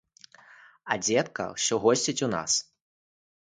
А 0.95 0.97
дзедка 1.03 1.45
ўсё 1.51 1.75
госціць 1.85 2.17
у 2.29 2.31
нас! 2.35 2.57